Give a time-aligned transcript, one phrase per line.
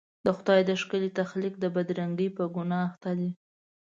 [0.25, 3.29] د خدای د ښکلي تخلیق د بدرنګۍ په ګناه اخته دي.